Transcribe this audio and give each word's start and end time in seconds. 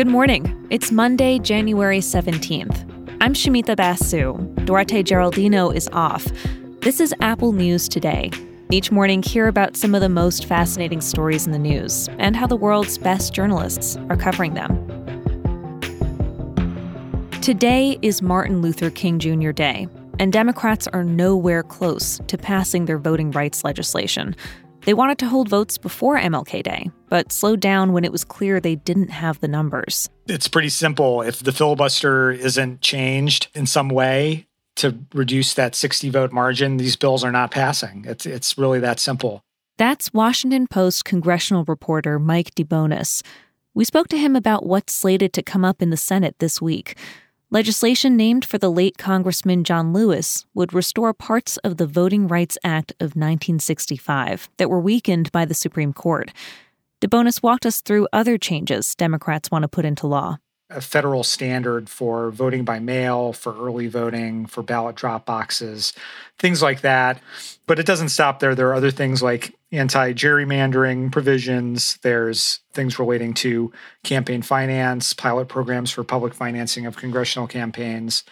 Good 0.00 0.06
morning. 0.06 0.66
It's 0.70 0.90
Monday, 0.90 1.38
January 1.38 1.98
17th. 1.98 3.18
I'm 3.20 3.34
Shamita 3.34 3.76
Basu. 3.76 4.38
Duarte 4.64 5.02
Geraldino 5.02 5.74
is 5.74 5.90
off. 5.92 6.26
This 6.80 7.00
is 7.00 7.14
Apple 7.20 7.52
News 7.52 7.86
Today. 7.86 8.30
Each 8.70 8.90
morning, 8.90 9.22
hear 9.22 9.46
about 9.46 9.76
some 9.76 9.94
of 9.94 10.00
the 10.00 10.08
most 10.08 10.46
fascinating 10.46 11.02
stories 11.02 11.44
in 11.44 11.52
the 11.52 11.58
news 11.58 12.08
and 12.18 12.34
how 12.34 12.46
the 12.46 12.56
world's 12.56 12.96
best 12.96 13.34
journalists 13.34 13.98
are 14.08 14.16
covering 14.16 14.54
them. 14.54 14.86
Today 17.42 17.98
is 18.00 18.22
Martin 18.22 18.62
Luther 18.62 18.88
King 18.88 19.18
Jr. 19.18 19.50
Day, 19.50 19.86
and 20.18 20.32
Democrats 20.32 20.86
are 20.88 21.04
nowhere 21.04 21.62
close 21.62 22.20
to 22.26 22.38
passing 22.38 22.86
their 22.86 22.96
voting 22.96 23.32
rights 23.32 23.64
legislation. 23.64 24.34
They 24.82 24.94
wanted 24.94 25.18
to 25.18 25.28
hold 25.28 25.48
votes 25.48 25.76
before 25.76 26.18
MLK 26.18 26.62
Day, 26.62 26.90
but 27.08 27.32
slowed 27.32 27.60
down 27.60 27.92
when 27.92 28.04
it 28.04 28.12
was 28.12 28.24
clear 28.24 28.60
they 28.60 28.76
didn't 28.76 29.10
have 29.10 29.40
the 29.40 29.48
numbers. 29.48 30.08
It's 30.26 30.48
pretty 30.48 30.70
simple. 30.70 31.22
If 31.22 31.40
the 31.40 31.52
filibuster 31.52 32.30
isn't 32.30 32.80
changed 32.80 33.48
in 33.54 33.66
some 33.66 33.88
way 33.88 34.46
to 34.76 34.98
reduce 35.12 35.54
that 35.54 35.74
60 35.74 36.08
vote 36.08 36.32
margin, 36.32 36.78
these 36.78 36.96
bills 36.96 37.22
are 37.22 37.32
not 37.32 37.50
passing. 37.50 38.04
It's, 38.06 38.24
it's 38.24 38.56
really 38.56 38.80
that 38.80 38.98
simple. 38.98 39.42
That's 39.76 40.12
Washington 40.12 40.66
Post 40.66 41.04
congressional 41.04 41.64
reporter 41.64 42.18
Mike 42.18 42.54
DeBonis. 42.54 43.22
We 43.74 43.84
spoke 43.84 44.08
to 44.08 44.18
him 44.18 44.34
about 44.34 44.66
what's 44.66 44.92
slated 44.92 45.32
to 45.34 45.42
come 45.42 45.64
up 45.64 45.80
in 45.80 45.90
the 45.90 45.96
Senate 45.96 46.36
this 46.38 46.60
week. 46.60 46.96
Legislation 47.52 48.16
named 48.16 48.44
for 48.44 48.58
the 48.58 48.70
late 48.70 48.96
Congressman 48.96 49.64
John 49.64 49.92
Lewis 49.92 50.46
would 50.54 50.72
restore 50.72 51.12
parts 51.12 51.56
of 51.58 51.78
the 51.78 51.86
Voting 51.86 52.28
Rights 52.28 52.56
Act 52.62 52.92
of 53.00 53.16
1965 53.16 54.48
that 54.58 54.70
were 54.70 54.78
weakened 54.78 55.32
by 55.32 55.44
the 55.44 55.54
Supreme 55.54 55.92
Court. 55.92 56.32
DeBonis 57.00 57.42
walked 57.42 57.66
us 57.66 57.80
through 57.80 58.06
other 58.12 58.38
changes 58.38 58.94
Democrats 58.94 59.50
want 59.50 59.64
to 59.64 59.68
put 59.68 59.84
into 59.84 60.06
law 60.06 60.36
a 60.70 60.80
federal 60.80 61.24
standard 61.24 61.88
for 61.90 62.30
voting 62.30 62.64
by 62.64 62.78
mail, 62.78 63.32
for 63.32 63.54
early 63.54 63.88
voting, 63.88 64.46
for 64.46 64.62
ballot 64.62 64.96
drop 64.96 65.26
boxes, 65.26 65.92
things 66.38 66.62
like 66.62 66.80
that. 66.82 67.20
But 67.66 67.78
it 67.78 67.86
doesn't 67.86 68.10
stop 68.10 68.38
there. 68.38 68.54
There 68.54 68.68
are 68.68 68.74
other 68.74 68.90
things 68.90 69.22
like 69.22 69.54
anti 69.72 70.12
gerrymandering 70.12 71.12
provisions, 71.12 71.98
there's 72.02 72.60
things 72.72 72.98
relating 72.98 73.34
to 73.34 73.72
campaign 74.02 74.42
finance, 74.42 75.12
pilot 75.12 75.48
programs 75.48 75.90
for 75.90 76.04
public 76.04 76.34
financing 76.34 76.86
of 76.86 76.96
congressional 76.96 77.46
campaigns, 77.46 78.24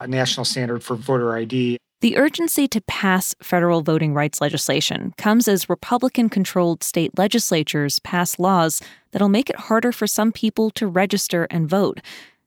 a 0.00 0.06
national 0.06 0.44
standard 0.44 0.82
for 0.82 0.96
voter 0.96 1.36
ID. 1.36 1.78
The 2.02 2.16
urgency 2.16 2.66
to 2.66 2.80
pass 2.80 3.32
federal 3.40 3.80
voting 3.80 4.12
rights 4.12 4.40
legislation 4.40 5.14
comes 5.16 5.46
as 5.46 5.68
Republican 5.68 6.28
controlled 6.28 6.82
state 6.82 7.16
legislatures 7.16 8.00
pass 8.00 8.40
laws 8.40 8.80
that'll 9.12 9.28
make 9.28 9.48
it 9.48 9.54
harder 9.54 9.92
for 9.92 10.08
some 10.08 10.32
people 10.32 10.72
to 10.72 10.88
register 10.88 11.44
and 11.44 11.68
vote. 11.68 12.00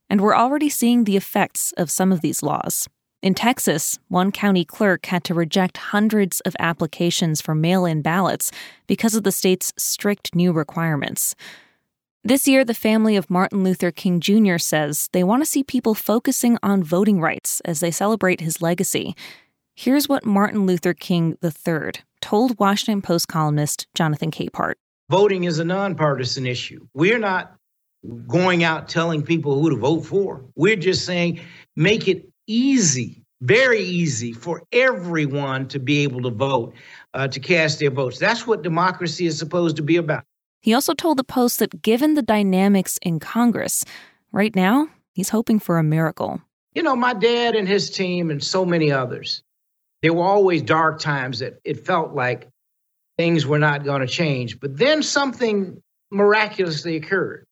And 0.10 0.20
we're 0.20 0.36
already 0.36 0.68
seeing 0.68 1.06
the 1.06 1.16
effects 1.16 1.72
of 1.78 1.90
some 1.90 2.12
of 2.12 2.20
these 2.20 2.44
laws. 2.44 2.90
In 3.22 3.34
Texas, 3.34 3.98
one 4.10 4.34
county 4.34 4.66
clerk 4.66 5.06
had 5.06 5.24
to 5.24 5.34
reject 5.34 5.78
hundreds 5.78 6.42
of 6.42 6.54
applications 6.60 7.40
for 7.40 7.56
mail 7.56 7.86
in 7.86 8.02
ballots 8.02 8.52
because 8.88 9.16
of 9.16 9.24
the 9.24 9.32
state's 9.32 9.72
strict 9.78 10.36
new 10.36 10.52
requirements. 10.52 11.34
This 12.26 12.48
year, 12.48 12.66
the 12.66 12.74
family 12.74 13.16
of 13.16 13.30
Martin 13.30 13.64
Luther 13.64 13.92
King 13.92 14.20
Jr. 14.20 14.58
says 14.58 15.10
they 15.14 15.24
want 15.24 15.44
to 15.44 15.50
see 15.50 15.64
people 15.64 15.94
focusing 15.94 16.58
on 16.62 16.84
voting 16.84 17.22
rights 17.22 17.62
as 17.66 17.80
they 17.80 17.92
celebrate 17.92 18.42
his 18.42 18.62
legacy. 18.62 19.16
Here's 19.78 20.08
what 20.08 20.26
Martin 20.26 20.66
Luther 20.66 20.94
King 20.94 21.38
III 21.44 22.02
told 22.22 22.58
Washington 22.58 23.02
Post 23.02 23.28
columnist 23.28 23.88
Jonathan 23.94 24.32
Capehart. 24.32 24.76
Voting 25.10 25.44
is 25.44 25.60
a 25.60 25.66
nonpartisan 25.66 26.48
issue. 26.48 26.88
We're 26.94 27.20
not 27.20 27.58
going 28.26 28.64
out 28.64 28.88
telling 28.88 29.22
people 29.22 29.62
who 29.62 29.70
to 29.70 29.76
vote 29.76 30.06
for. 30.06 30.46
We're 30.56 30.78
just 30.78 31.06
saying 31.06 31.42
make 31.76 32.08
it 32.08 32.26
easy, 32.48 33.22
very 33.42 33.82
easy 33.82 34.32
for 34.32 34.64
everyone 34.72 35.68
to 35.68 35.80
be 35.80 36.04
able 36.04 36.22
to 36.22 36.30
vote, 36.30 36.74
uh, 37.14 37.28
to 37.28 37.40
cast 37.42 37.80
their 37.80 37.92
votes. 37.92 38.18
That's 38.18 38.48
what 38.48 38.62
democracy 38.62 39.26
is 39.26 39.38
supposed 39.38 39.76
to 39.76 39.84
be 39.84 39.98
about. 39.98 40.24
He 40.62 40.74
also 40.74 40.94
told 40.94 41.18
the 41.18 41.26
Post 41.26 41.60
that 41.60 41.82
given 41.82 42.14
the 42.14 42.22
dynamics 42.22 42.98
in 43.02 43.20
Congress, 43.20 43.84
right 44.32 44.56
now, 44.56 44.88
he's 45.12 45.30
hoping 45.30 45.60
for 45.60 45.78
a 45.78 45.84
miracle. 45.84 46.42
You 46.74 46.82
know, 46.82 46.96
my 46.96 47.14
dad 47.14 47.56
and 47.56 47.68
his 47.68 47.90
team 47.90 48.32
and 48.32 48.42
so 48.42 48.66
many 48.66 48.90
others 48.90 49.44
there 50.02 50.14
were 50.14 50.24
always 50.24 50.62
dark 50.62 51.00
times 51.00 51.40
that 51.40 51.60
it 51.64 51.86
felt 51.86 52.14
like 52.14 52.48
things 53.18 53.46
were 53.46 53.60
not 53.60 53.84
going 53.84 54.02
to 54.02 54.08
change. 54.08 54.60
But 54.60 54.78
then 54.78 55.02
something 55.04 55.82
miraculously 56.12 56.96
occurred. 56.96 57.46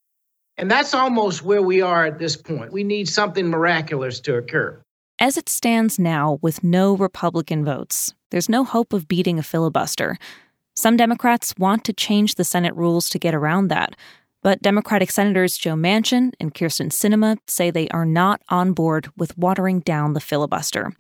And 0.58 0.70
that's 0.70 0.94
almost 0.94 1.42
where 1.42 1.62
we 1.62 1.82
are 1.82 2.06
at 2.06 2.20
this 2.20 2.38
point. 2.38 2.72
We 2.72 2.84
need 2.84 3.10
something 3.10 3.48
miraculous 3.48 4.20
to 4.22 4.36
occur. 4.36 4.82
As 5.20 5.38
it 5.38 5.50
stands 5.50 5.98
now, 5.98 6.38
with 6.42 6.64
no 6.64 6.96
Republican 6.96 7.64
votes, 7.64 8.14
there's 8.32 8.50
no 8.50 8.64
hope 8.64 8.94
of 8.94 9.08
beating 9.08 9.40
a 9.40 9.44
filibuster. 9.44 10.18
Some 10.76 10.98
Democrats 10.98 11.56
want 11.58 11.86
to 11.86 11.94
change 11.94 12.36
the 12.36 12.44
Senate 12.44 12.76
rules 12.76 13.10
to 13.10 13.20
get 13.20 13.36
around 13.36 13.68
that. 13.70 13.96
But 14.42 14.62
Democratic 14.62 15.10
Senators 15.10 15.58
Joe 15.58 15.76
Manchin 15.76 16.34
and 16.40 16.54
Kyrsten 16.54 16.90
Sinema 16.92 17.38
say 17.48 17.72
they 17.72 17.88
are 17.90 18.06
not 18.06 18.42
on 18.50 18.74
board 18.74 19.10
with 19.16 19.38
watering 19.38 19.80
down 19.80 20.14
the 20.14 20.20
filibuster. 20.20 20.92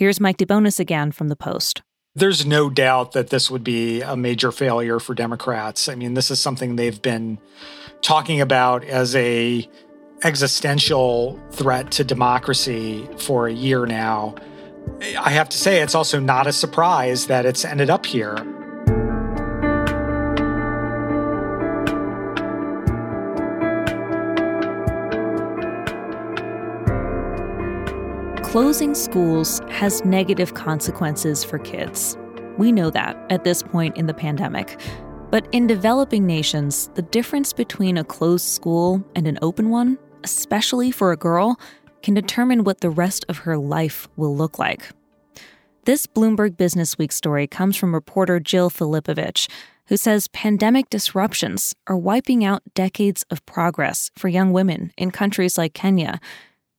Here's 0.00 0.18
Mike 0.18 0.38
DeBonis 0.38 0.80
again 0.80 1.12
from 1.12 1.28
the 1.28 1.36
Post. 1.36 1.82
There's 2.14 2.46
no 2.46 2.70
doubt 2.70 3.12
that 3.12 3.28
this 3.28 3.50
would 3.50 3.62
be 3.62 4.00
a 4.00 4.16
major 4.16 4.50
failure 4.50 4.98
for 4.98 5.12
Democrats. 5.14 5.90
I 5.90 5.94
mean, 5.94 6.14
this 6.14 6.30
is 6.30 6.40
something 6.40 6.76
they've 6.76 7.02
been 7.02 7.38
talking 8.00 8.40
about 8.40 8.82
as 8.82 9.14
a 9.14 9.68
existential 10.24 11.38
threat 11.50 11.90
to 11.90 12.04
democracy 12.04 13.06
for 13.18 13.46
a 13.46 13.52
year 13.52 13.84
now. 13.84 14.36
I 15.18 15.28
have 15.32 15.50
to 15.50 15.58
say, 15.58 15.82
it's 15.82 15.94
also 15.94 16.18
not 16.18 16.46
a 16.46 16.52
surprise 16.54 17.26
that 17.26 17.44
it's 17.44 17.66
ended 17.66 17.90
up 17.90 18.06
here. 18.06 18.36
Closing 28.50 28.96
schools 28.96 29.60
has 29.68 30.04
negative 30.04 30.54
consequences 30.54 31.44
for 31.44 31.60
kids. 31.60 32.18
We 32.58 32.72
know 32.72 32.90
that 32.90 33.16
at 33.30 33.44
this 33.44 33.62
point 33.62 33.96
in 33.96 34.06
the 34.06 34.12
pandemic. 34.12 34.76
But 35.30 35.46
in 35.52 35.68
developing 35.68 36.26
nations, 36.26 36.90
the 36.94 37.02
difference 37.02 37.52
between 37.52 37.96
a 37.96 38.02
closed 38.02 38.48
school 38.48 39.04
and 39.14 39.28
an 39.28 39.38
open 39.40 39.70
one, 39.70 39.98
especially 40.24 40.90
for 40.90 41.12
a 41.12 41.16
girl, 41.16 41.60
can 42.02 42.12
determine 42.12 42.64
what 42.64 42.80
the 42.80 42.90
rest 42.90 43.24
of 43.28 43.38
her 43.38 43.56
life 43.56 44.08
will 44.16 44.34
look 44.34 44.58
like. 44.58 44.90
This 45.84 46.08
Bloomberg 46.08 46.56
Business 46.56 46.98
Week 46.98 47.12
story 47.12 47.46
comes 47.46 47.76
from 47.76 47.94
reporter 47.94 48.40
Jill 48.40 48.68
Filipovic, 48.68 49.48
who 49.86 49.96
says 49.96 50.26
pandemic 50.26 50.90
disruptions 50.90 51.72
are 51.86 51.96
wiping 51.96 52.44
out 52.44 52.62
decades 52.74 53.24
of 53.30 53.46
progress 53.46 54.10
for 54.16 54.26
young 54.26 54.52
women 54.52 54.92
in 54.96 55.12
countries 55.12 55.56
like 55.56 55.72
Kenya 55.72 56.18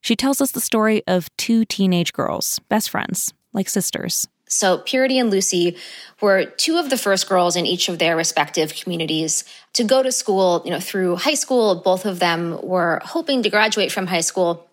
she 0.02 0.16
tells 0.16 0.42
us 0.42 0.52
the 0.52 0.60
story 0.60 1.04
of 1.08 1.36
two 1.38 1.64
teenage 1.64 2.12
girls, 2.12 2.60
best 2.68 2.90
friends, 2.90 3.34
like 3.54 3.70
sisters. 3.70 4.28
So, 4.48 4.80
Purity 4.80 5.18
and 5.18 5.30
Lucy 5.30 5.78
were 6.20 6.44
two 6.44 6.78
of 6.78 6.90
the 6.90 6.98
first 6.98 7.30
girls 7.30 7.56
in 7.56 7.66
each 7.66 7.88
of 7.88 8.00
their 8.00 8.18
respective 8.18 8.74
communities 8.76 9.46
to 9.74 9.86
go 9.86 10.04
to 10.04 10.12
school, 10.12 10.62
you 10.66 10.72
know, 10.72 10.80
through 10.82 11.16
high 11.16 11.36
school. 11.36 11.76
Both 11.76 12.06
of 12.06 12.20
them 12.20 12.60
were 12.62 13.02
hoping 13.06 13.44
to 13.44 13.50
graduate 13.50 13.94
from 13.94 14.08
high 14.08 14.20
school, 14.20 14.68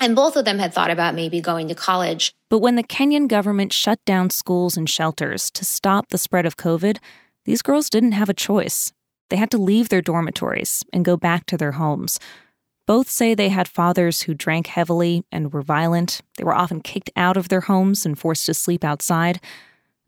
and 0.00 0.14
both 0.14 0.36
of 0.36 0.44
them 0.44 0.60
had 0.60 0.72
thought 0.72 0.92
about 0.92 1.16
maybe 1.16 1.40
going 1.40 1.66
to 1.68 1.74
college. 1.74 2.32
But 2.48 2.60
when 2.60 2.76
the 2.76 2.84
Kenyan 2.84 3.26
government 3.26 3.72
shut 3.72 3.98
down 4.04 4.30
schools 4.30 4.76
and 4.76 4.88
shelters 4.88 5.50
to 5.52 5.64
stop 5.64 6.10
the 6.10 6.18
spread 6.18 6.46
of 6.46 6.56
COVID, 6.56 6.98
these 7.46 7.62
girls 7.62 7.90
didn't 7.90 8.12
have 8.12 8.28
a 8.28 8.34
choice. 8.34 8.92
They 9.28 9.36
had 9.36 9.50
to 9.50 9.58
leave 9.58 9.88
their 9.88 10.02
dormitories 10.02 10.84
and 10.92 11.04
go 11.04 11.16
back 11.16 11.46
to 11.46 11.56
their 11.56 11.72
homes. 11.72 12.20
Both 12.86 13.10
say 13.10 13.34
they 13.34 13.48
had 13.48 13.66
fathers 13.66 14.22
who 14.22 14.34
drank 14.34 14.68
heavily 14.68 15.24
and 15.32 15.52
were 15.52 15.62
violent. 15.62 16.20
They 16.36 16.44
were 16.44 16.54
often 16.54 16.80
kicked 16.80 17.10
out 17.16 17.36
of 17.36 17.48
their 17.48 17.62
homes 17.62 18.06
and 18.06 18.16
forced 18.16 18.46
to 18.46 18.54
sleep 18.54 18.84
outside. 18.84 19.40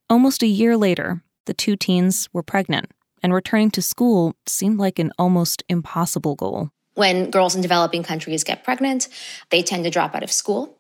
Almost 0.09 0.45
a 0.45 0.47
year 0.47 0.77
later, 0.77 1.23
the 1.47 1.55
two 1.55 1.75
teens 1.75 2.29
were 2.33 2.43
pregnant, 2.43 2.93
and 3.21 3.35
returning 3.35 3.73
to 3.73 3.83
school 3.83 4.37
seemed 4.47 4.79
like 4.79 5.01
an 5.01 5.13
almost 5.19 5.65
impossible 5.69 6.37
goal. 6.37 6.71
When 6.95 7.31
girls 7.31 7.57
in 7.57 7.63
developing 7.63 8.05
countries 8.05 8.45
get 8.45 8.63
pregnant, 8.63 9.09
they 9.51 9.63
tend 9.63 9.83
to 9.83 9.91
drop 9.91 10.15
out 10.15 10.23
of 10.23 10.31
school. 10.31 10.77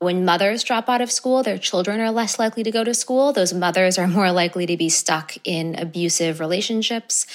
When 0.00 0.26
mothers 0.26 0.62
drop 0.62 0.88
out 0.88 1.00
of 1.00 1.10
school, 1.10 1.42
their 1.42 1.58
children 1.58 1.98
are 2.00 2.10
less 2.10 2.38
likely 2.38 2.62
to 2.62 2.70
go 2.70 2.84
to 2.84 2.92
school. 2.92 3.32
Those 3.32 3.54
mothers 3.54 3.98
are 3.98 4.06
more 4.06 4.30
likely 4.32 4.66
to 4.66 4.76
be 4.76 4.90
stuck 4.90 5.34
in 5.44 5.74
abusive 5.78 6.40
relationships. 6.40 7.26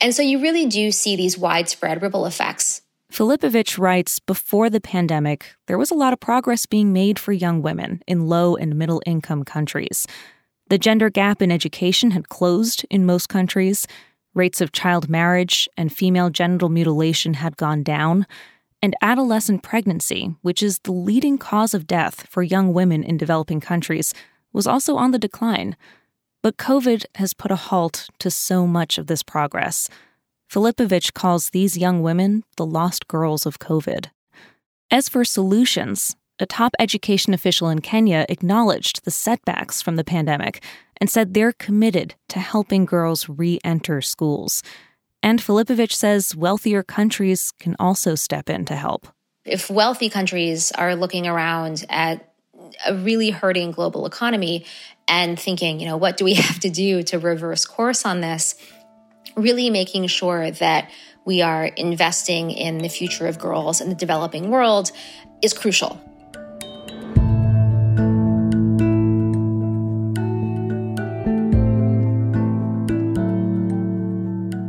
And 0.00 0.14
so 0.14 0.22
you 0.22 0.40
really 0.40 0.66
do 0.66 0.90
see 0.90 1.16
these 1.16 1.38
widespread 1.38 2.00
ripple 2.02 2.24
effects 2.24 2.82
Filipovic 3.12 3.78
writes 3.78 4.18
Before 4.18 4.68
the 4.68 4.80
pandemic, 4.80 5.54
there 5.66 5.78
was 5.78 5.90
a 5.90 5.94
lot 5.94 6.12
of 6.12 6.20
progress 6.20 6.66
being 6.66 6.92
made 6.92 7.18
for 7.18 7.32
young 7.32 7.62
women 7.62 8.02
in 8.06 8.28
low 8.28 8.54
and 8.54 8.76
middle 8.76 9.02
income 9.06 9.44
countries. 9.44 10.06
The 10.68 10.78
gender 10.78 11.08
gap 11.08 11.40
in 11.40 11.50
education 11.50 12.10
had 12.10 12.28
closed 12.28 12.84
in 12.90 13.06
most 13.06 13.28
countries. 13.28 13.86
Rates 14.34 14.60
of 14.60 14.72
child 14.72 15.08
marriage 15.08 15.68
and 15.76 15.92
female 15.92 16.28
genital 16.28 16.68
mutilation 16.68 17.34
had 17.34 17.56
gone 17.56 17.82
down. 17.82 18.26
And 18.82 18.94
adolescent 19.02 19.62
pregnancy, 19.62 20.36
which 20.42 20.62
is 20.62 20.78
the 20.80 20.92
leading 20.92 21.38
cause 21.38 21.74
of 21.74 21.86
death 21.86 22.26
for 22.28 22.42
young 22.42 22.72
women 22.72 23.02
in 23.02 23.16
developing 23.16 23.60
countries, 23.60 24.14
was 24.52 24.66
also 24.66 24.96
on 24.96 25.10
the 25.10 25.18
decline. 25.18 25.76
But 26.42 26.58
COVID 26.58 27.06
has 27.16 27.32
put 27.32 27.50
a 27.50 27.56
halt 27.56 28.08
to 28.20 28.30
so 28.30 28.66
much 28.66 28.98
of 28.98 29.08
this 29.08 29.22
progress. 29.22 29.88
Filipovic 30.50 31.12
calls 31.12 31.50
these 31.50 31.76
young 31.76 32.00
women 32.00 32.42
the 32.56 32.64
lost 32.64 33.06
girls 33.06 33.44
of 33.44 33.58
COVID. 33.58 34.06
As 34.90 35.08
for 35.08 35.22
solutions, 35.22 36.16
a 36.38 36.46
top 36.46 36.72
education 36.78 37.34
official 37.34 37.68
in 37.68 37.80
Kenya 37.80 38.24
acknowledged 38.30 39.04
the 39.04 39.10
setbacks 39.10 39.82
from 39.82 39.96
the 39.96 40.04
pandemic 40.04 40.62
and 40.98 41.10
said 41.10 41.34
they're 41.34 41.52
committed 41.52 42.14
to 42.30 42.38
helping 42.38 42.86
girls 42.86 43.28
re 43.28 43.58
enter 43.62 44.00
schools. 44.00 44.62
And 45.22 45.40
Filipovic 45.40 45.92
says 45.92 46.34
wealthier 46.34 46.82
countries 46.82 47.52
can 47.58 47.76
also 47.78 48.14
step 48.14 48.48
in 48.48 48.64
to 48.66 48.76
help. 48.76 49.08
If 49.44 49.68
wealthy 49.68 50.08
countries 50.08 50.72
are 50.72 50.94
looking 50.94 51.26
around 51.26 51.84
at 51.90 52.32
a 52.86 52.94
really 52.94 53.30
hurting 53.30 53.72
global 53.72 54.06
economy 54.06 54.64
and 55.06 55.38
thinking, 55.38 55.80
you 55.80 55.86
know, 55.86 55.96
what 55.96 56.16
do 56.16 56.24
we 56.24 56.34
have 56.46 56.60
to 56.60 56.70
do 56.70 57.02
to 57.02 57.18
reverse 57.18 57.66
course 57.66 58.06
on 58.06 58.22
this? 58.22 58.54
Really 59.38 59.70
making 59.70 60.08
sure 60.08 60.50
that 60.50 60.90
we 61.24 61.42
are 61.42 61.66
investing 61.66 62.50
in 62.50 62.78
the 62.78 62.88
future 62.88 63.28
of 63.28 63.38
girls 63.38 63.80
in 63.80 63.88
the 63.88 63.94
developing 63.94 64.50
world 64.50 64.90
is 65.42 65.54
crucial. 65.54 66.00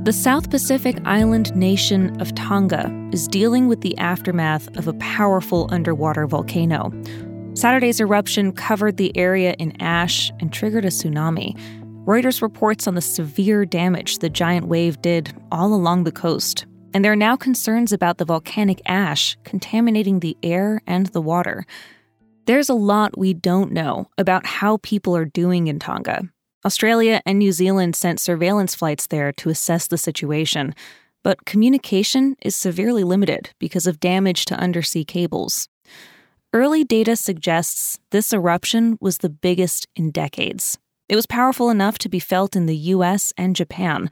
The 0.04 0.14
South 0.14 0.52
Pacific 0.52 1.00
island 1.04 1.56
nation 1.56 2.22
of 2.22 2.36
Tonga 2.36 3.10
is 3.12 3.28
dealing 3.28 3.68
with 3.68 3.82
the 3.82 3.98
aftermath 3.98 4.68
of 4.78 4.88
a 4.88 4.94
powerful 4.94 5.68
underwater 5.72 6.28
volcano. 6.28 6.92
Saturday's 7.56 8.00
eruption 8.00 8.52
covered 8.52 8.98
the 8.98 9.18
area 9.18 9.56
in 9.58 9.80
ash 9.82 10.32
and 10.40 10.54
triggered 10.54 10.86
a 10.86 10.90
tsunami. 10.90 11.60
Reuters 12.10 12.42
reports 12.42 12.88
on 12.88 12.96
the 12.96 13.02
severe 13.02 13.66
damage 13.66 14.18
the 14.18 14.32
giant 14.32 14.66
wave 14.66 15.00
did 15.00 15.32
all 15.52 15.76
along 15.76 16.06
the 16.06 16.12
coast, 16.12 16.66
and 16.92 17.06
there 17.06 17.12
are 17.12 17.16
now 17.16 17.36
concerns 17.36 17.94
about 17.94 18.18
the 18.18 18.26
volcanic 18.26 18.82
ash 18.88 19.38
contaminating 19.44 20.20
the 20.20 20.36
air 20.42 20.82
and 20.88 21.06
the 21.08 21.22
water. 21.22 21.68
There's 22.48 22.68
a 22.68 22.74
lot 22.74 23.16
we 23.16 23.36
don't 23.36 23.72
know 23.72 24.08
about 24.18 24.48
how 24.48 24.78
people 24.78 25.16
are 25.16 25.26
doing 25.26 25.68
in 25.68 25.78
Tonga, 25.78 26.24
Australia 26.66 27.22
and 27.28 27.38
New 27.38 27.52
Zealand 27.52 27.96
sent 27.96 28.20
surveillance 28.20 28.74
flights 28.74 29.06
there 29.06 29.32
to 29.34 29.52
assess 29.52 29.86
the 29.86 29.98
situation, 30.00 30.74
but 31.24 31.46
communication 31.46 32.36
is 32.42 32.56
severely 32.56 33.04
limited 33.04 33.52
because 33.60 33.86
of 33.86 34.00
damage 34.00 34.46
to 34.46 34.56
undersea 34.56 35.06
cables. 35.06 35.70
Early 36.54 36.84
data 36.84 37.16
suggests 37.16 38.00
this 38.10 38.34
eruption 38.34 38.98
was 39.00 39.20
the 39.20 39.30
biggest 39.30 39.88
in 39.96 40.10
decades. 40.10 40.80
It 41.10 41.16
was 41.16 41.26
powerful 41.26 41.72
enough 41.72 41.98
to 42.00 42.10
be 42.10 42.20
felt 42.20 42.56
in 42.56 42.68
the 42.68 42.78
US 42.78 43.34
and 43.36 43.56
Japan. 43.56 44.12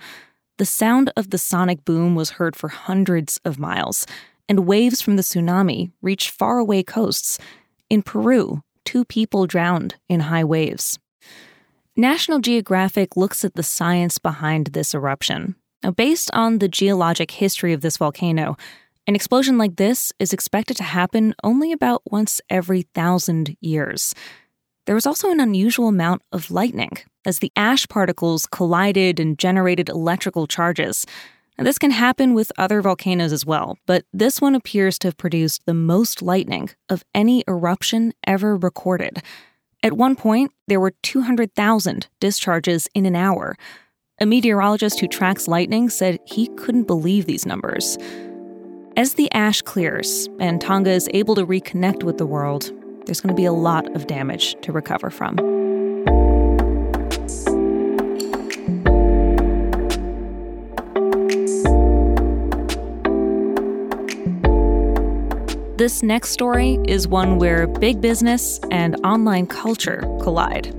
The 0.57 0.65
sound 0.65 1.11
of 1.15 1.29
the 1.29 1.37
sonic 1.37 1.85
boom 1.85 2.15
was 2.15 2.31
heard 2.31 2.55
for 2.55 2.69
hundreds 2.69 3.39
of 3.45 3.59
miles, 3.59 4.07
and 4.49 4.65
waves 4.65 4.99
from 4.99 5.15
the 5.15 5.21
tsunami 5.21 5.91
reached 6.01 6.31
faraway 6.31 6.81
coasts. 6.81 7.37
In 7.87 8.01
Peru, 8.01 8.63
two 8.83 9.05
people 9.05 9.45
drowned 9.45 9.95
in 10.09 10.21
high 10.21 10.43
waves. 10.43 10.97
National 11.95 12.39
Geographic 12.39 13.15
looks 13.15 13.45
at 13.45 13.53
the 13.53 13.63
science 13.63 14.17
behind 14.17 14.67
this 14.67 14.95
eruption. 14.95 15.55
Now, 15.83 15.91
based 15.91 16.31
on 16.33 16.57
the 16.57 16.67
geologic 16.67 17.29
history 17.29 17.73
of 17.73 17.81
this 17.81 17.97
volcano, 17.97 18.57
an 19.05 19.15
explosion 19.15 19.59
like 19.59 19.75
this 19.75 20.11
is 20.17 20.33
expected 20.33 20.77
to 20.77 20.83
happen 20.83 21.35
only 21.43 21.71
about 21.71 22.01
once 22.11 22.41
every 22.49 22.81
thousand 22.81 23.55
years. 23.61 24.15
There 24.87 24.95
was 24.95 25.05
also 25.05 25.29
an 25.29 25.41
unusual 25.41 25.89
amount 25.89 26.21
of 26.31 26.49
lightning 26.49 26.97
as 27.25 27.39
the 27.39 27.51
ash 27.57 27.85
particles 27.89 28.45
collided 28.45 29.19
and 29.19 29.37
generated 29.37 29.89
electrical 29.89 30.47
charges. 30.47 31.05
Now, 31.57 31.65
this 31.65 31.77
can 31.77 31.91
happen 31.91 32.33
with 32.33 32.53
other 32.57 32.81
volcanoes 32.81 33.33
as 33.33 33.45
well, 33.45 33.77
but 33.85 34.05
this 34.13 34.39
one 34.39 34.55
appears 34.55 34.97
to 34.99 35.09
have 35.09 35.17
produced 35.17 35.65
the 35.65 35.73
most 35.73 36.21
lightning 36.21 36.69
of 36.87 37.03
any 37.13 37.43
eruption 37.49 38.13
ever 38.25 38.55
recorded. 38.55 39.21
At 39.83 39.93
one 39.93 40.15
point, 40.15 40.53
there 40.67 40.79
were 40.79 40.93
200,000 41.03 42.07
discharges 42.21 42.87
in 42.95 43.05
an 43.05 43.15
hour. 43.15 43.57
A 44.21 44.25
meteorologist 44.25 45.01
who 45.01 45.07
tracks 45.09 45.49
lightning 45.49 45.89
said 45.89 46.19
he 46.25 46.47
couldn't 46.55 46.87
believe 46.87 47.25
these 47.25 47.45
numbers. 47.45 47.97
As 48.95 49.15
the 49.15 49.29
ash 49.33 49.61
clears 49.61 50.29
and 50.39 50.61
Tonga 50.61 50.91
is 50.91 51.09
able 51.13 51.35
to 51.35 51.45
reconnect 51.45 52.03
with 52.03 52.17
the 52.17 52.25
world, 52.25 52.71
there's 53.07 53.21
going 53.21 53.33
to 53.33 53.39
be 53.39 53.45
a 53.45 53.53
lot 53.53 53.87
of 53.95 54.05
damage 54.05 54.55
to 54.61 54.71
recover 54.71 55.09
from. 55.09 55.37
This 65.77 66.03
next 66.03 66.31
story 66.31 66.79
is 66.87 67.07
one 67.07 67.37
where 67.37 67.65
big 67.65 68.01
business 68.01 68.59
and 68.71 68.95
online 69.05 69.47
culture 69.47 70.01
collide. 70.21 70.73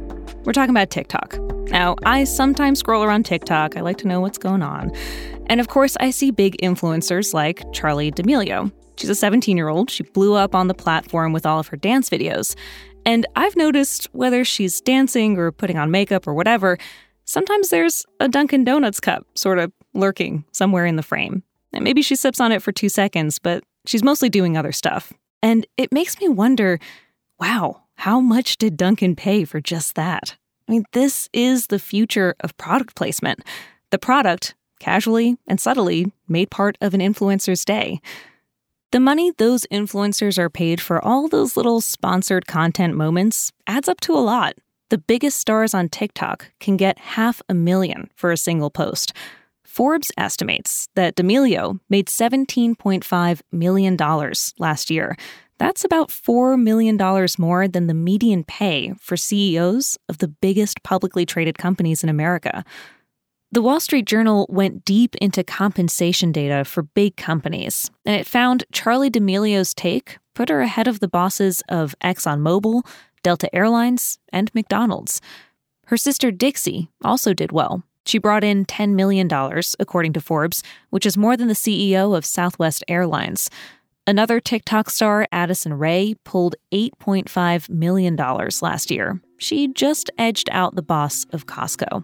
We're 0.44 0.52
talking 0.52 0.70
about 0.70 0.90
TikTok. 0.90 1.38
Now, 1.70 1.96
I 2.04 2.24
sometimes 2.24 2.80
scroll 2.80 3.04
around 3.04 3.24
TikTok. 3.24 3.76
I 3.76 3.80
like 3.80 3.96
to 3.98 4.08
know 4.08 4.20
what's 4.20 4.38
going 4.38 4.62
on. 4.62 4.90
And 5.46 5.60
of 5.60 5.68
course, 5.68 5.96
I 6.00 6.10
see 6.10 6.30
big 6.30 6.56
influencers 6.62 7.32
like 7.32 7.60
Charli 7.72 8.14
D'Amelio. 8.14 8.70
She's 8.98 9.10
a 9.10 9.14
17 9.14 9.56
year 9.56 9.68
old. 9.68 9.90
She 9.90 10.02
blew 10.02 10.34
up 10.34 10.54
on 10.54 10.68
the 10.68 10.74
platform 10.74 11.32
with 11.32 11.46
all 11.46 11.58
of 11.58 11.68
her 11.68 11.76
dance 11.76 12.10
videos. 12.10 12.56
And 13.06 13.26
I've 13.36 13.56
noticed 13.56 14.08
whether 14.12 14.44
she's 14.44 14.80
dancing 14.80 15.38
or 15.38 15.52
putting 15.52 15.78
on 15.78 15.90
makeup 15.90 16.26
or 16.26 16.34
whatever, 16.34 16.78
sometimes 17.24 17.70
there's 17.70 18.04
a 18.20 18.28
Dunkin' 18.28 18.64
Donuts 18.64 19.00
cup 19.00 19.26
sort 19.34 19.58
of 19.58 19.72
lurking 19.94 20.44
somewhere 20.52 20.84
in 20.84 20.96
the 20.96 21.02
frame. 21.02 21.42
And 21.72 21.84
maybe 21.84 22.02
she 22.02 22.16
sips 22.16 22.40
on 22.40 22.52
it 22.52 22.62
for 22.62 22.72
two 22.72 22.88
seconds, 22.88 23.38
but 23.38 23.62
She's 23.88 24.04
mostly 24.04 24.28
doing 24.28 24.56
other 24.56 24.70
stuff. 24.70 25.14
And 25.42 25.66
it 25.78 25.92
makes 25.92 26.20
me 26.20 26.28
wonder 26.28 26.78
wow, 27.40 27.82
how 27.94 28.20
much 28.20 28.58
did 28.58 28.76
Dunkin' 28.76 29.14
pay 29.14 29.44
for 29.44 29.60
just 29.60 29.94
that? 29.94 30.36
I 30.68 30.72
mean, 30.72 30.84
this 30.92 31.28
is 31.32 31.68
the 31.68 31.78
future 31.78 32.34
of 32.40 32.56
product 32.56 32.96
placement. 32.96 33.44
The 33.90 33.98
product, 33.98 34.56
casually 34.80 35.36
and 35.46 35.60
subtly, 35.60 36.12
made 36.26 36.50
part 36.50 36.76
of 36.80 36.94
an 36.94 37.00
influencer's 37.00 37.64
day. 37.64 38.00
The 38.90 39.00
money 39.00 39.32
those 39.32 39.66
influencers 39.70 40.38
are 40.38 40.48
paid 40.48 40.80
for 40.80 41.04
all 41.04 41.28
those 41.28 41.58
little 41.58 41.82
sponsored 41.82 42.46
content 42.46 42.94
moments 42.96 43.52
adds 43.66 43.86
up 43.86 44.00
to 44.00 44.14
a 44.14 44.24
lot. 44.24 44.54
The 44.88 44.96
biggest 44.96 45.38
stars 45.38 45.74
on 45.74 45.90
TikTok 45.90 46.50
can 46.58 46.78
get 46.78 46.98
half 46.98 47.42
a 47.50 47.54
million 47.54 48.08
for 48.16 48.32
a 48.32 48.36
single 48.38 48.70
post, 48.70 49.12
Forbes 49.62 50.10
estimates 50.16 50.88
that 50.94 51.16
D'Amelio 51.16 51.78
made 51.90 52.08
$17.5 52.08 53.40
million 53.52 53.96
last 54.58 54.90
year. 54.90 55.16
That's 55.58 55.84
about 55.84 56.08
$4 56.08 56.58
million 56.58 56.96
more 57.38 57.68
than 57.68 57.88
the 57.88 57.94
median 57.94 58.42
pay 58.42 58.94
for 58.98 59.18
CEOs 59.18 59.98
of 60.08 60.18
the 60.18 60.28
biggest 60.28 60.82
publicly 60.82 61.26
traded 61.26 61.58
companies 61.58 62.02
in 62.02 62.08
America. 62.08 62.64
The 63.50 63.62
Wall 63.62 63.80
Street 63.80 64.04
Journal 64.04 64.46
went 64.50 64.84
deep 64.84 65.14
into 65.16 65.42
compensation 65.42 66.32
data 66.32 66.64
for 66.64 66.82
big 66.82 67.16
companies, 67.16 67.90
and 68.04 68.14
it 68.14 68.26
found 68.26 68.64
Charli 68.72 69.10
D'Amelio's 69.10 69.72
take 69.72 70.18
put 70.34 70.50
her 70.50 70.60
ahead 70.60 70.86
of 70.86 71.00
the 71.00 71.08
bosses 71.08 71.62
of 71.68 71.94
ExxonMobil, 72.04 72.86
Delta 73.22 73.52
Airlines, 73.54 74.18
and 74.32 74.54
McDonald's. 74.54 75.20
Her 75.86 75.96
sister 75.96 76.30
Dixie 76.30 76.90
also 77.02 77.32
did 77.32 77.50
well, 77.50 77.82
she 78.08 78.18
brought 78.18 78.42
in 78.42 78.64
$10 78.64 78.94
million, 78.94 79.28
according 79.78 80.14
to 80.14 80.20
Forbes, 80.20 80.62
which 80.88 81.04
is 81.04 81.18
more 81.18 81.36
than 81.36 81.48
the 81.48 81.54
CEO 81.54 82.16
of 82.16 82.24
Southwest 82.24 82.82
Airlines. 82.88 83.50
Another 84.06 84.40
TikTok 84.40 84.88
star, 84.88 85.26
Addison 85.30 85.74
Rae, 85.74 86.14
pulled 86.24 86.56
$8.5 86.72 87.68
million 87.68 88.16
last 88.16 88.90
year. 88.90 89.20
She 89.36 89.68
just 89.68 90.10
edged 90.16 90.48
out 90.50 90.74
the 90.74 90.82
boss 90.82 91.26
of 91.32 91.44
Costco. 91.44 92.02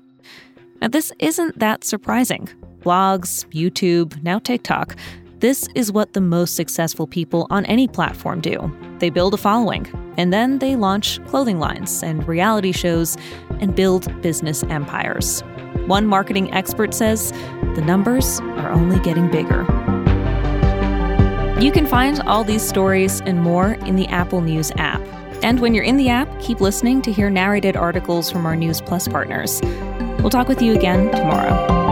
Now, 0.85 0.89
this 0.89 1.11
isn't 1.19 1.59
that 1.61 1.83
surprising. 1.83 2.47
Blogs, 2.81 3.47
YouTube, 3.55 4.23
now 4.23 4.39
TikTok. 4.39 4.95
This 5.39 5.67
is 5.75 5.91
what 5.91 6.13
the 6.13 6.21
most 6.21 6.57
successful 6.57 7.07
people 7.07 7.47
on 7.49 7.65
any 7.65 7.89
platform 7.89 8.43
do. 8.43 8.71
They 8.99 9.09
build 9.09 9.33
a 9.33 9.39
following, 9.39 9.87
and 10.19 10.31
then 10.31 10.59
they 10.59 10.77
launch 10.77 11.25
clothing 11.25 11.59
lines 11.59 12.03
and 12.03 12.29
reality 12.29 12.71
shows 12.71 13.17
and 13.61 13.75
build 13.75 14.21
business 14.21 14.63
empires. 14.65 15.41
One 15.87 16.07
marketing 16.07 16.53
expert 16.53 16.93
says 16.93 17.33
the 17.33 17.83
numbers 17.87 18.41
are 18.41 18.69
only 18.69 19.01
getting 19.01 19.31
bigger. 19.31 19.63
You 21.63 21.73
can 21.73 21.87
find 21.87 22.21
all 22.25 22.45
these 22.45 22.61
stories 22.63 23.23
and 23.23 23.41
more 23.41 23.73
in 23.87 23.97
the 23.97 24.07
Apple 24.09 24.43
News 24.43 24.71
app. 24.77 25.01
And 25.43 25.61
when 25.61 25.73
you're 25.73 25.85
in 25.85 25.97
the 25.97 26.11
app, 26.11 26.29
keep 26.41 26.61
listening 26.61 27.01
to 27.03 27.13
hear 27.13 27.31
narrated 27.31 27.75
articles 27.75 28.31
from 28.31 28.45
our 28.45 28.55
News 28.55 28.83
Plus 28.83 29.09
partners. 29.09 29.63
We'll 30.25 30.31
talk 30.31 30.49
with 30.49 30.63
you 30.63 30.73
again 30.73 31.11
tomorrow. 31.11 31.84